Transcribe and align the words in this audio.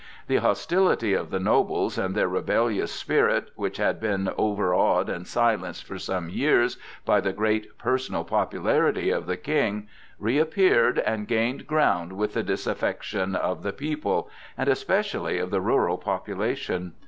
The 0.25 0.37
hostility 0.37 1.13
of 1.13 1.29
the 1.29 1.39
nobles 1.39 1.95
and 1.99 2.15
their 2.15 2.27
rebellious 2.27 2.91
spirit, 2.91 3.51
which 3.53 3.77
had 3.77 3.99
been 3.99 4.33
overawed 4.35 5.09
and 5.09 5.27
silenced 5.27 5.83
for 5.85 5.99
some 5.99 6.27
years 6.27 6.75
by 7.05 7.21
the 7.21 7.31
great 7.33 7.77
personal 7.77 8.23
popularity 8.23 9.11
of 9.11 9.27
the 9.27 9.37
King, 9.37 9.87
reappeared 10.17 10.97
and 10.97 11.27
gained 11.27 11.67
ground 11.67 12.13
with 12.13 12.33
the 12.33 12.41
disaffection 12.41 13.35
of 13.35 13.61
the 13.61 13.73
people, 13.73 14.27
and 14.57 14.69
especially 14.69 15.37
of 15.37 15.51
the 15.51 15.61
rural 15.61 15.99
population. 15.99 16.93